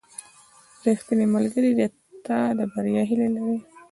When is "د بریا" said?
2.57-3.03